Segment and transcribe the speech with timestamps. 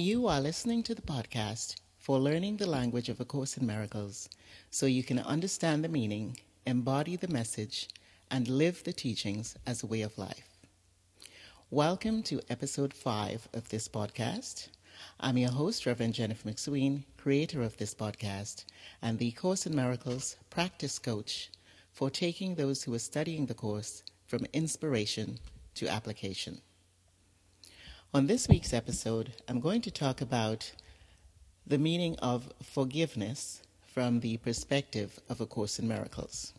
[0.00, 4.28] You are listening to the podcast for learning the language of A Course in Miracles
[4.70, 7.88] so you can understand the meaning, embody the message,
[8.30, 10.56] and live the teachings as a way of life.
[11.68, 14.68] Welcome to episode 5 of this podcast.
[15.18, 18.66] I'm your host, Reverend Jennifer McSween, creator of this podcast,
[19.02, 21.50] and the Course in Miracles practice coach
[21.90, 25.40] for taking those who are studying the course from inspiration
[25.74, 26.60] to application.
[28.14, 30.72] On this week's episode, I'm going to talk about
[31.66, 36.54] the meaning of forgiveness from the perspective of A Course in Miracles.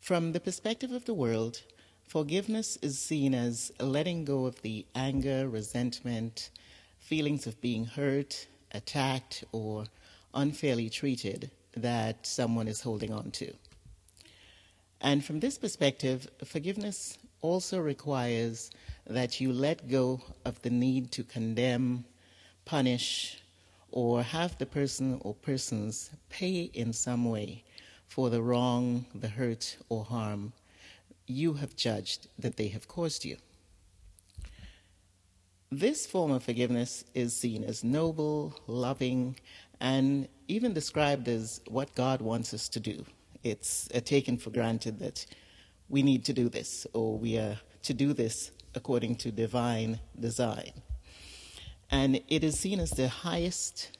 [0.00, 1.62] From the perspective of the world,
[2.04, 6.50] forgiveness is seen as letting go of the anger, resentment,
[6.98, 9.84] feelings of being hurt, attacked, or
[10.34, 13.54] unfairly treated that someone is holding on to.
[15.00, 18.70] And from this perspective, forgiveness also requires
[19.06, 22.04] that you let go of the need to condemn,
[22.64, 23.42] punish,
[23.90, 27.62] or have the person or persons pay in some way
[28.08, 30.52] for the wrong, the hurt, or harm
[31.26, 33.36] you have judged that they have caused you.
[35.70, 39.36] This form of forgiveness is seen as noble, loving,
[39.80, 43.06] and even described as what God wants us to do.
[43.42, 45.24] It's uh, taken for granted that
[45.92, 50.72] we need to do this, or we are to do this according to divine design.
[51.90, 53.90] And it is seen as the highest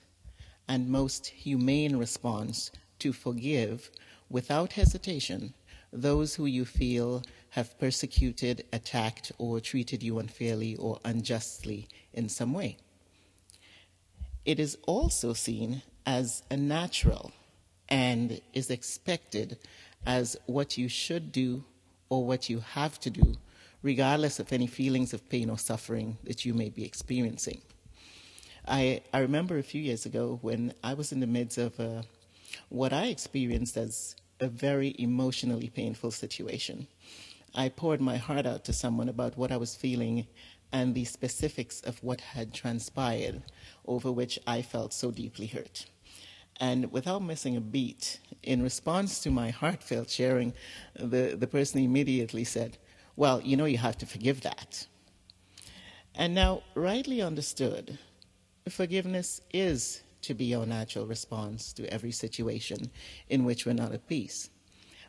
[0.66, 3.90] and most humane response to forgive
[4.30, 5.52] without hesitation
[5.92, 12.54] those who you feel have persecuted, attacked, or treated you unfairly or unjustly in some
[12.54, 12.78] way.
[14.46, 17.32] It is also seen as a natural
[17.90, 19.58] and is expected
[20.06, 21.64] as what you should do
[22.12, 23.34] or what you have to do
[23.82, 27.60] regardless of any feelings of pain or suffering that you may be experiencing.
[28.68, 32.02] I, I remember a few years ago when I was in the midst of uh,
[32.68, 36.86] what I experienced as a very emotionally painful situation.
[37.54, 40.26] I poured my heart out to someone about what I was feeling
[40.70, 43.42] and the specifics of what had transpired,
[43.86, 45.86] over which I felt so deeply hurt.
[46.62, 50.52] And without missing a beat, in response to my heartfelt sharing,
[50.94, 52.78] the, the person immediately said,
[53.16, 54.86] well, you know, you have to forgive that.
[56.14, 57.98] And now, rightly understood,
[58.68, 62.92] forgiveness is to be our natural response to every situation
[63.28, 64.48] in which we're not at peace.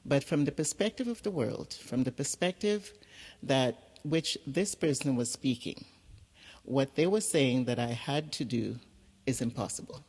[0.04, 2.94] But from the perspective of the world, from the perspective
[3.44, 5.86] that which this person was speaking,
[6.64, 8.80] what they were saying that I had to do
[9.28, 10.04] is impossible.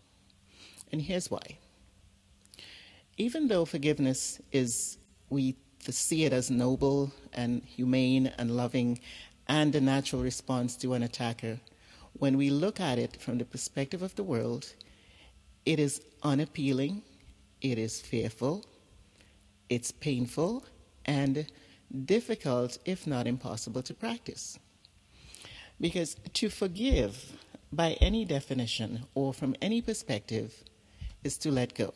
[0.94, 1.58] And here's why.
[3.18, 4.96] Even though forgiveness is,
[5.28, 9.00] we see it as noble and humane and loving
[9.48, 11.58] and a natural response to an attacker,
[12.12, 14.72] when we look at it from the perspective of the world,
[15.66, 17.02] it is unappealing,
[17.60, 18.64] it is fearful,
[19.68, 20.62] it's painful,
[21.06, 21.48] and
[22.04, 24.60] difficult, if not impossible, to practice.
[25.80, 27.32] Because to forgive,
[27.72, 30.62] by any definition or from any perspective,
[31.24, 31.94] is to let go.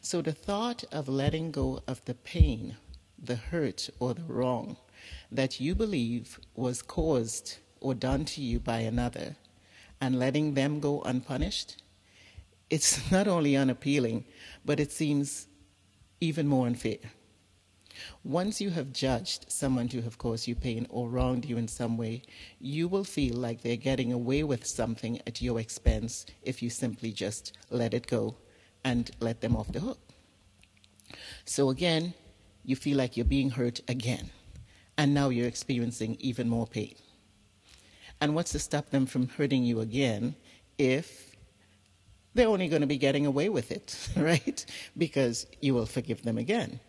[0.00, 2.76] So the thought of letting go of the pain,
[3.22, 4.76] the hurt, or the wrong
[5.30, 9.36] that you believe was caused or done to you by another
[10.00, 11.82] and letting them go unpunished,
[12.70, 14.24] it's not only unappealing,
[14.64, 15.46] but it seems
[16.20, 16.98] even more unfair.
[18.22, 21.96] Once you have judged someone to have caused you pain or wronged you in some
[21.96, 22.22] way,
[22.60, 27.12] you will feel like they're getting away with something at your expense if you simply
[27.12, 28.36] just let it go
[28.84, 29.98] and let them off the hook.
[31.44, 32.14] So again,
[32.64, 34.30] you feel like you're being hurt again.
[34.96, 36.94] And now you're experiencing even more pain.
[38.20, 40.36] And what's to stop them from hurting you again
[40.78, 41.34] if
[42.34, 44.64] they're only going to be getting away with it, right?
[44.96, 46.80] Because you will forgive them again.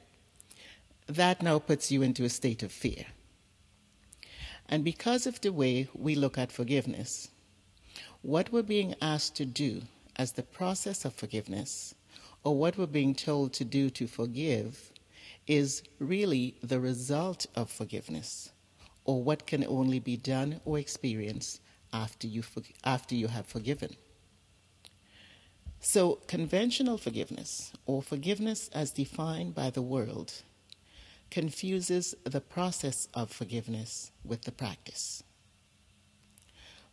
[1.07, 3.05] That now puts you into a state of fear.
[4.67, 7.29] And because of the way we look at forgiveness,
[8.23, 9.83] what we're being asked to do
[10.15, 11.93] as the process of forgiveness,
[12.43, 14.91] or what we're being told to do to forgive,
[15.45, 18.51] is really the result of forgiveness,
[19.03, 21.61] or what can only be done or experienced
[21.93, 22.43] after you,
[22.83, 23.95] after you have forgiven.
[25.79, 30.41] So, conventional forgiveness, or forgiveness as defined by the world,
[31.31, 35.23] confuses the process of forgiveness with the practice.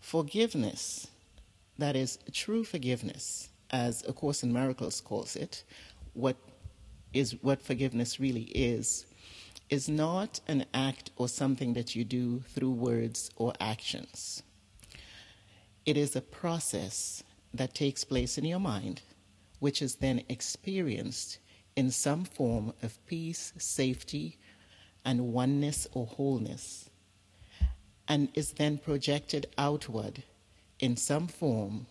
[0.01, 1.09] Forgiveness
[1.79, 5.65] that is true forgiveness, as A Course in Miracles calls it,
[6.13, 6.37] what
[7.13, 9.07] is what forgiveness really is,
[9.71, 14.43] is not an act or something that you do through words or actions.
[15.85, 17.23] It is a process
[17.55, 19.03] that takes place in your mind,
[19.59, 21.39] which is then experienced
[21.77, 24.39] in some form of peace, safety,
[25.05, 26.89] and oneness or wholeness,
[28.07, 30.23] and is then projected outward
[30.79, 31.87] in some form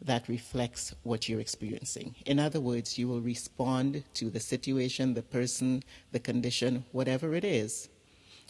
[0.00, 2.14] that reflects what you're experiencing.
[2.26, 5.82] In other words, you will respond to the situation, the person,
[6.12, 7.88] the condition, whatever it is,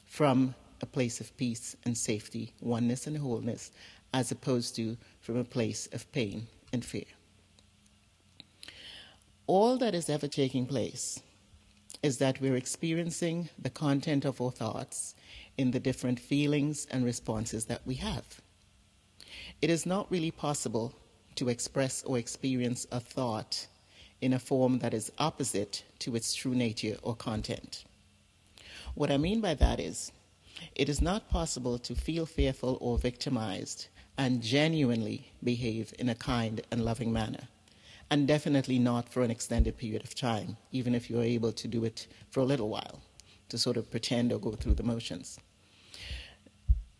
[0.07, 3.71] from a place of peace and safety, oneness and wholeness,
[4.13, 7.05] as opposed to from a place of pain and fear.
[9.47, 11.21] All that is ever taking place
[12.03, 15.15] is that we're experiencing the content of our thoughts
[15.57, 18.41] in the different feelings and responses that we have.
[19.63, 20.95] It is not really possible
[21.37, 23.69] to express or experience a thought
[24.21, 27.85] in a form that is opposite to its true nature or content.
[28.95, 30.11] What I mean by that is,
[30.75, 33.89] it is not possible to feel fearful or victimized
[34.19, 37.49] and genuinely behave in a kind and loving manner,
[38.11, 41.85] and definitely not for an extended period of time, even if you're able to do
[41.85, 43.01] it for a little while,
[43.49, 45.39] to sort of pretend or go through the motions.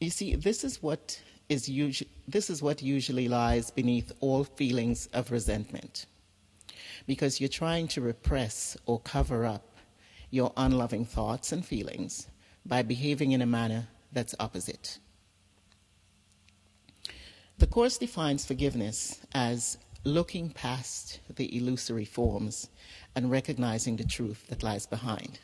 [0.01, 5.07] You see, this is what is usu- this is what usually lies beneath all feelings
[5.13, 6.07] of resentment.
[7.07, 9.77] Because you're trying to repress or cover up
[10.31, 12.27] your unloving thoughts and feelings
[12.65, 14.99] by behaving in a manner that's opposite.
[17.59, 22.69] The Course defines forgiveness as looking past the illusory forms
[23.17, 25.41] and recognizing the truth that lies behind.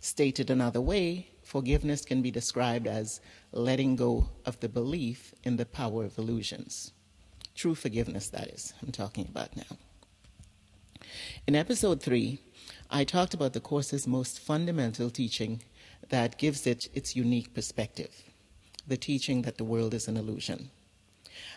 [0.00, 3.20] Stated another way, forgiveness can be described as
[3.52, 6.92] letting go of the belief in the power of illusions.
[7.54, 9.76] True forgiveness, that is, I'm talking about now.
[11.46, 12.40] In episode three,
[12.90, 15.62] I talked about the Course's most fundamental teaching
[16.08, 18.22] that gives it its unique perspective
[18.88, 20.70] the teaching that the world is an illusion.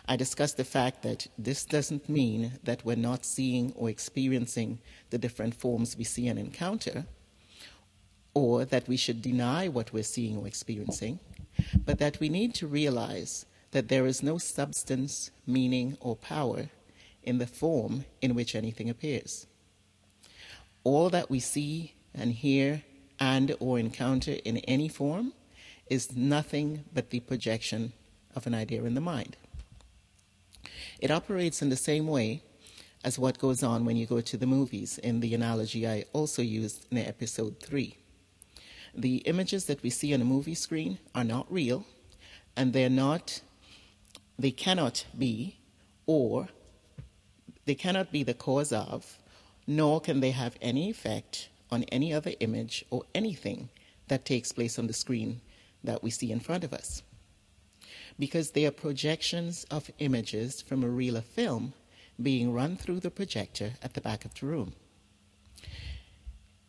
[0.08, 4.78] I discussed the fact that this doesn't mean that we're not seeing or experiencing
[5.10, 7.06] the different forms we see and encounter,
[8.34, 11.18] or that we should deny what we're seeing or experiencing,
[11.84, 16.68] but that we need to realize that there is no substance, meaning, or power
[17.22, 19.46] in the form in which anything appears.
[20.84, 22.82] All that we see and hear
[23.18, 25.32] and or encounter in any form
[25.88, 27.92] is nothing but the projection
[28.34, 29.36] of an idea in the mind.
[31.00, 32.42] It operates in the same way
[33.04, 36.42] as what goes on when you go to the movies in the analogy I also
[36.42, 37.96] used in episode 3
[38.96, 41.84] the images that we see on a movie screen are not real
[42.56, 43.42] and they're not,
[44.38, 45.58] they cannot be,
[46.06, 46.48] or
[47.66, 49.18] they cannot be the cause of,
[49.66, 53.68] nor can they have any effect on any other image or anything
[54.08, 55.40] that takes place on the screen
[55.84, 57.02] that we see in front of us.
[58.18, 61.74] Because they are projections of images from a reel of film
[62.20, 64.72] being run through the projector at the back of the room.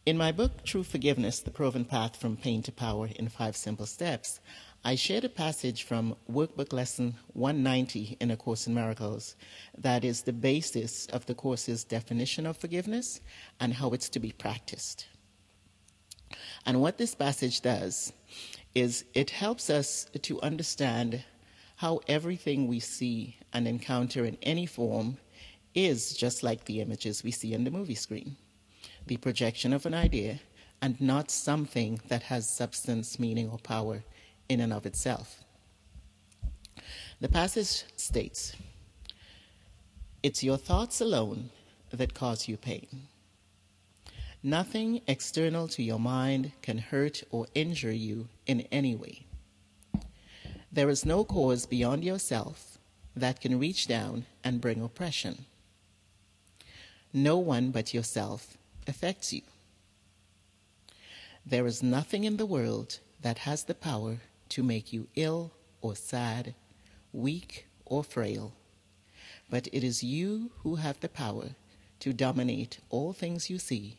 [0.06, 3.86] In my book, True Forgiveness The Proven Path from Pain to Power in Five Simple
[3.86, 4.40] Steps,
[4.84, 9.36] I shared a passage from Workbook Lesson 190 in A Course in Miracles
[9.78, 13.20] that is the basis of the Course's definition of forgiveness
[13.60, 15.08] and how it's to be practiced.
[16.66, 18.14] And what this passage does
[18.74, 21.26] is it helps us to understand
[21.78, 25.18] how everything we see and encounter in any form
[25.74, 28.36] is just like the images we see on the movie screen
[29.08, 30.40] the projection of an idea
[30.82, 34.04] and not something that has substance, meaning, or power
[34.50, 35.44] in and of itself.
[37.20, 38.56] The passage states
[40.22, 41.50] It's your thoughts alone
[41.92, 43.08] that cause you pain.
[44.44, 49.27] Nothing external to your mind can hurt or injure you in any way.
[50.78, 52.78] There is no cause beyond yourself
[53.16, 55.48] that can reach down and bring oppression.
[57.12, 59.42] No one but yourself affects you.
[61.44, 64.20] There is nothing in the world that has the power
[64.50, 66.54] to make you ill or sad,
[67.12, 68.54] weak or frail,
[69.50, 71.56] but it is you who have the power
[72.02, 73.98] to dominate all things you see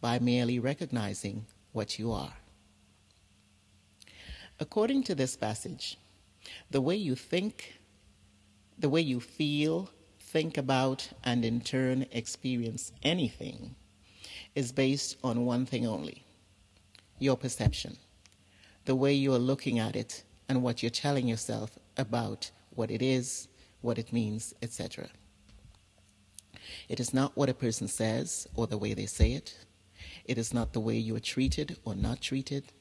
[0.00, 2.32] by merely recognizing what you are.
[4.58, 5.96] According to this passage,
[6.70, 7.80] the way you think,
[8.78, 13.74] the way you feel, think about, and in turn experience anything
[14.54, 16.24] is based on one thing only
[17.18, 17.96] your perception,
[18.84, 23.02] the way you are looking at it, and what you're telling yourself about what it
[23.02, 23.48] is,
[23.80, 25.08] what it means, etc.
[26.88, 29.56] It is not what a person says or the way they say it.
[30.24, 32.72] It is not the way you are treated or not treated.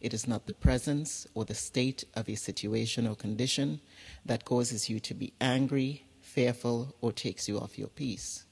[0.00, 3.80] It is not the presence or the state of a situation or condition
[4.24, 8.44] that causes you to be angry, fearful, or takes you off your peace.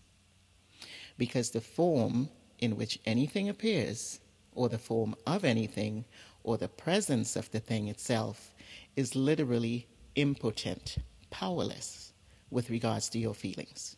[1.16, 4.20] Because the form in which anything appears,
[4.54, 6.04] or the form of anything,
[6.42, 8.54] or the presence of the thing itself,
[8.96, 10.96] is literally impotent,
[11.30, 12.12] powerless
[12.50, 13.96] with regards to your feelings.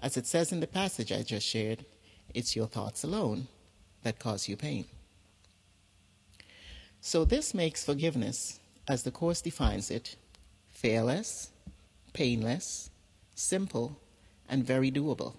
[0.00, 1.84] As it says in the passage I just shared,
[2.34, 3.48] it's your thoughts alone
[4.02, 4.84] that cause you pain.
[7.02, 10.16] So, this makes forgiveness, as the Course defines it,
[10.68, 11.50] fearless,
[12.12, 12.90] painless,
[13.34, 13.96] simple,
[14.48, 15.34] and very doable.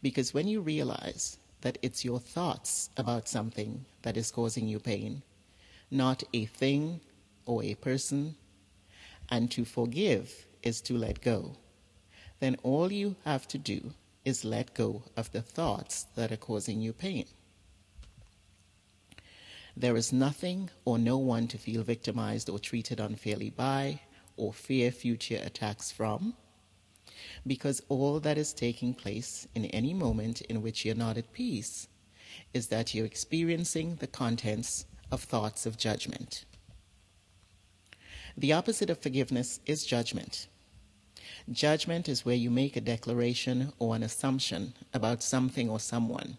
[0.00, 5.22] Because when you realize that it's your thoughts about something that is causing you pain,
[5.90, 7.00] not a thing
[7.44, 8.36] or a person,
[9.28, 11.56] and to forgive is to let go,
[12.38, 13.92] then all you have to do
[14.24, 17.26] is let go of the thoughts that are causing you pain.
[19.76, 24.00] There is nothing or no one to feel victimized or treated unfairly by
[24.36, 26.34] or fear future attacks from,
[27.46, 31.88] because all that is taking place in any moment in which you're not at peace
[32.54, 36.44] is that you're experiencing the contents of thoughts of judgment.
[38.36, 40.48] The opposite of forgiveness is judgment.
[41.50, 46.38] Judgment is where you make a declaration or an assumption about something or someone,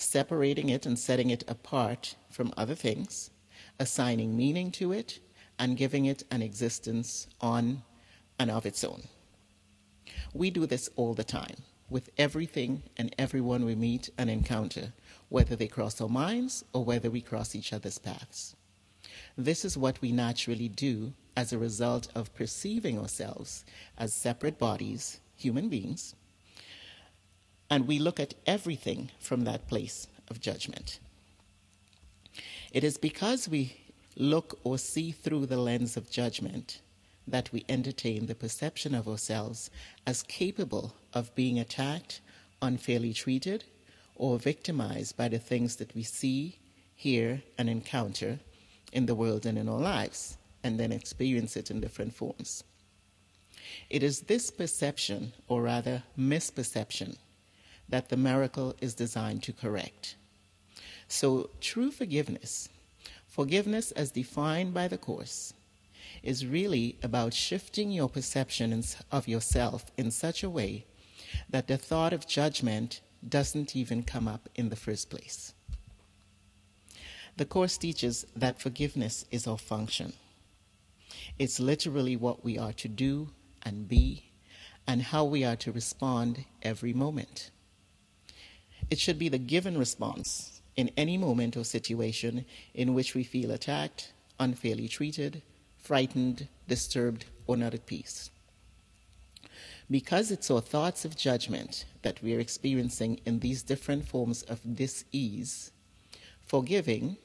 [0.00, 3.30] separating it and setting it apart from other things,
[3.78, 5.20] assigning meaning to it,
[5.58, 7.82] and giving it an existence on
[8.38, 9.02] and of its own.
[10.32, 11.56] We do this all the time
[11.90, 14.92] with everything and everyone we meet and encounter,
[15.28, 18.54] whether they cross our minds or whether we cross each other's paths.
[19.36, 23.64] This is what we naturally do as a result of perceiving ourselves
[23.98, 26.14] as separate bodies, human beings,
[27.70, 30.98] and we look at everything from that place of judgment.
[32.72, 33.76] It is because we
[34.16, 36.80] look or see through the lens of judgment
[37.26, 39.70] that we entertain the perception of ourselves
[40.06, 42.20] as capable of being attacked,
[42.60, 43.64] unfairly treated,
[44.16, 46.58] or victimized by the things that we see,
[46.94, 48.40] hear, and encounter
[48.92, 52.64] in the world and in our lives, and then experience it in different forms.
[53.88, 57.16] It is this perception, or rather misperception,
[57.90, 60.16] that the miracle is designed to correct.
[61.08, 62.68] So, true forgiveness,
[63.26, 65.52] forgiveness as defined by the Course,
[66.22, 70.84] is really about shifting your perceptions of yourself in such a way
[71.48, 75.52] that the thought of judgment doesn't even come up in the first place.
[77.36, 80.12] The Course teaches that forgiveness is our function.
[81.38, 83.30] It's literally what we are to do
[83.62, 84.30] and be,
[84.86, 87.50] and how we are to respond every moment.
[88.90, 92.44] It should be the given response in any moment or situation
[92.74, 95.42] in which we feel attacked, unfairly treated,
[95.78, 98.30] frightened, disturbed, or not at peace.
[99.90, 104.60] Because it's our thoughts of judgment that we are experiencing in these different forms of
[104.76, 105.70] dis-ease,
[106.40, 107.16] forgiving,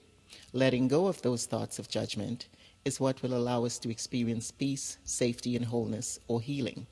[0.53, 2.47] letting go of those thoughts of judgment,
[2.83, 6.85] is what will allow us to experience peace, safety, and wholeness or healing.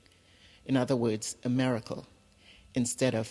[0.66, 2.08] In other words, a miracle,
[2.74, 3.30] instead of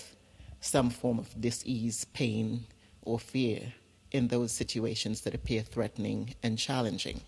[0.63, 2.65] some form of dis-ease, pain,
[3.03, 3.75] or fear
[4.13, 7.21] in those situations that appear threatening and challenging.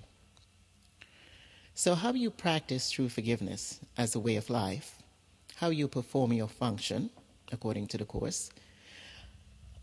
[1.74, 5.02] So, how you practice true forgiveness as a way of life,
[5.56, 7.10] how you perform your function,
[7.50, 8.50] according to the Course,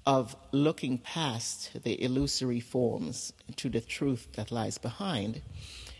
[0.05, 5.41] of looking past the illusory forms to the truth that lies behind,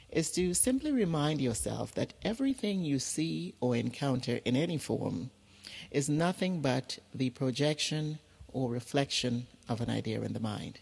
[0.10, 5.31] is to simply remind yourself that everything you see or encounter in any form
[5.90, 8.20] is nothing but the projection
[8.54, 10.80] or reflection of an idea in the mind.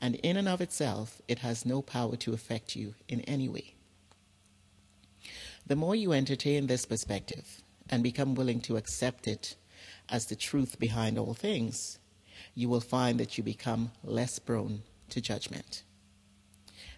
[0.00, 3.74] And in and of itself, it has no power to affect you in any way.
[5.66, 9.56] The more you entertain this perspective and become willing to accept it
[10.08, 11.98] as the truth behind all things,
[12.54, 15.82] you will find that you become less prone to judgment.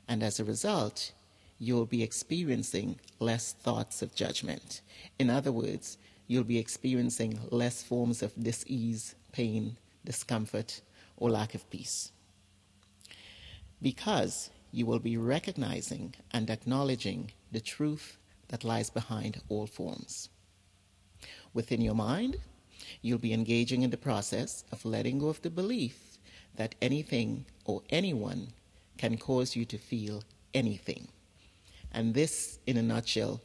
[0.09, 1.13] And as a result,
[1.59, 4.81] you will be experiencing less thoughts of judgment.
[5.19, 10.81] In other words, you'll be experiencing less forms of dis-ease, pain, discomfort,
[11.17, 12.13] or lack of peace.
[13.81, 18.19] Because you will be recognizing and acknowledging the truth
[18.49, 20.29] that lies behind all forms.
[21.55, 22.37] Within your mind,
[23.03, 26.19] you'll be engaging in the process of letting go of the belief
[26.57, 28.49] that anything or anyone
[28.99, 30.23] can cause you to feel
[30.55, 31.09] anything.
[31.93, 33.41] And this, in a nutshell,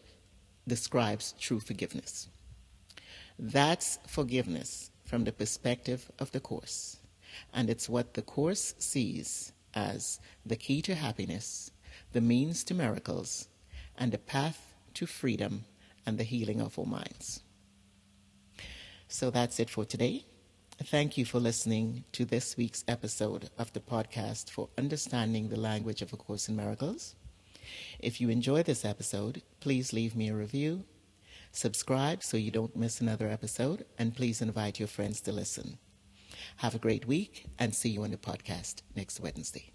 [0.67, 2.27] describes true forgiveness.
[3.43, 6.97] That's forgiveness from the perspective of the Course.
[7.53, 11.71] and it's what the Course sees as the key to happiness,
[12.11, 13.47] the means to miracles,
[13.97, 15.65] and a path to freedom
[16.05, 17.41] and the healing of our minds.
[19.07, 20.25] So that's it for today.
[20.83, 26.01] Thank you for listening to this week's episode of the podcast for Understanding the Language
[26.01, 27.15] of A Course in Miracles.
[27.99, 30.83] If you enjoy this episode, please leave me a review,
[31.51, 35.77] subscribe so you don't miss another episode, and please invite your friends to listen.
[36.57, 39.71] Have a great week and see you on the podcast next Wednesday.